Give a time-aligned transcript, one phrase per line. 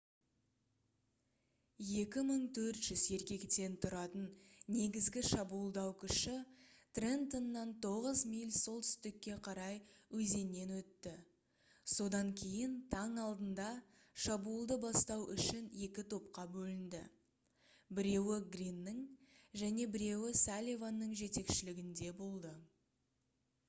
[1.87, 4.21] 2400 еркектен тұратын
[4.75, 6.31] негізгі шабуылдау күші
[6.99, 9.77] трентоннан 9 миль солтүстікке қарай
[10.21, 11.13] өзеннен өтті
[11.97, 13.67] содан кейін таң алдында
[14.25, 17.03] шабуылды бастау үшін 2 топқа бөлінді
[17.99, 19.05] біреуі гриннің
[19.63, 22.57] және біреуі салливанның жетекшілігінде болды